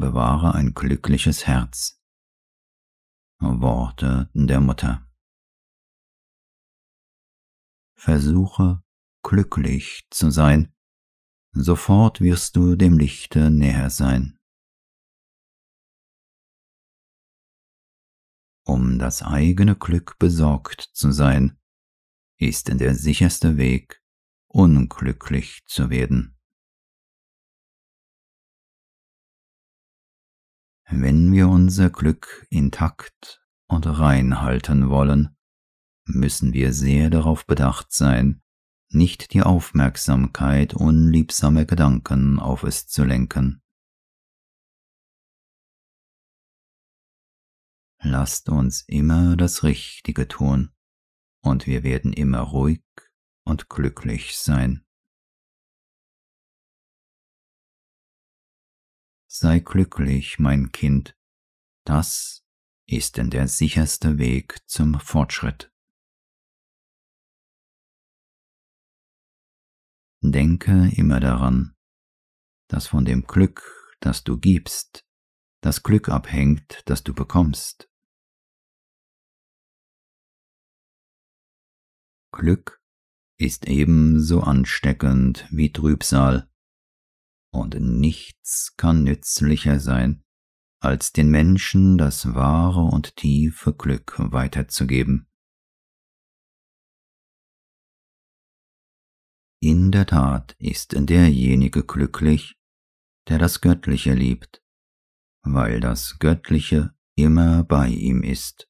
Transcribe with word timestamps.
bewahre 0.00 0.54
ein 0.54 0.74
glückliches 0.74 1.46
Herz. 1.46 2.00
Worte 3.38 4.30
der 4.34 4.60
Mutter. 4.60 5.06
Versuche 7.96 8.82
glücklich 9.22 10.06
zu 10.10 10.30
sein, 10.30 10.74
sofort 11.52 12.20
wirst 12.20 12.56
du 12.56 12.76
dem 12.76 12.98
Lichte 12.98 13.50
näher 13.50 13.90
sein. 13.90 14.38
Um 18.64 18.98
das 18.98 19.22
eigene 19.22 19.76
Glück 19.76 20.18
besorgt 20.18 20.90
zu 20.92 21.12
sein, 21.12 21.58
ist 22.38 22.68
der 22.68 22.94
sicherste 22.94 23.56
Weg, 23.56 24.02
unglücklich 24.48 25.62
zu 25.66 25.90
werden. 25.90 26.39
Wenn 30.92 31.32
wir 31.32 31.48
unser 31.48 31.88
Glück 31.88 32.44
intakt 32.50 33.40
und 33.68 33.86
rein 33.86 34.40
halten 34.40 34.90
wollen, 34.90 35.36
müssen 36.04 36.52
wir 36.52 36.72
sehr 36.72 37.10
darauf 37.10 37.46
bedacht 37.46 37.92
sein, 37.92 38.42
nicht 38.88 39.32
die 39.32 39.42
Aufmerksamkeit 39.42 40.74
unliebsamer 40.74 41.64
Gedanken 41.64 42.40
auf 42.40 42.64
es 42.64 42.88
zu 42.88 43.04
lenken. 43.04 43.62
Lasst 48.02 48.48
uns 48.48 48.82
immer 48.88 49.36
das 49.36 49.62
Richtige 49.62 50.26
tun, 50.26 50.72
und 51.40 51.68
wir 51.68 51.84
werden 51.84 52.12
immer 52.12 52.40
ruhig 52.40 52.82
und 53.44 53.68
glücklich 53.68 54.36
sein. 54.36 54.84
Sei 59.32 59.60
glücklich, 59.60 60.40
mein 60.40 60.72
Kind, 60.72 61.16
das 61.86 62.44
ist 62.88 63.16
denn 63.16 63.30
der 63.30 63.46
sicherste 63.46 64.18
Weg 64.18 64.58
zum 64.68 64.98
Fortschritt. 64.98 65.72
Denke 70.20 70.90
immer 70.96 71.20
daran, 71.20 71.76
dass 72.66 72.88
von 72.88 73.04
dem 73.04 73.22
Glück, 73.22 73.62
das 74.00 74.24
du 74.24 74.36
gibst, 74.36 75.06
das 75.60 75.84
Glück 75.84 76.08
abhängt, 76.08 76.82
das 76.86 77.04
du 77.04 77.14
bekommst. 77.14 77.88
Glück 82.32 82.82
ist 83.38 83.68
ebenso 83.68 84.40
ansteckend 84.40 85.46
wie 85.52 85.72
Trübsal, 85.72 86.49
und 87.52 87.74
nichts 87.80 88.76
kann 88.76 89.04
nützlicher 89.04 89.80
sein, 89.80 90.22
als 90.80 91.12
den 91.12 91.30
Menschen 91.30 91.98
das 91.98 92.34
wahre 92.34 92.82
und 92.82 93.16
tiefe 93.16 93.74
Glück 93.74 94.14
weiterzugeben. 94.18 95.26
In 99.62 99.92
der 99.92 100.06
Tat 100.06 100.56
ist 100.58 100.94
derjenige 100.96 101.84
glücklich, 101.84 102.56
der 103.28 103.38
das 103.38 103.60
Göttliche 103.60 104.14
liebt, 104.14 104.62
weil 105.42 105.80
das 105.80 106.18
Göttliche 106.18 106.94
immer 107.14 107.62
bei 107.64 107.88
ihm 107.88 108.22
ist. 108.22 108.69